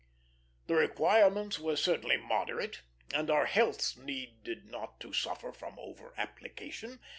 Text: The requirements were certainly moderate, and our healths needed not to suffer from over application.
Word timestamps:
The 0.65 0.73
requirements 0.73 1.59
were 1.59 1.75
certainly 1.75 2.17
moderate, 2.17 2.81
and 3.13 3.29
our 3.29 3.45
healths 3.45 3.95
needed 3.97 4.65
not 4.65 4.99
to 5.01 5.13
suffer 5.13 5.51
from 5.51 5.77
over 5.77 6.15
application. 6.17 6.99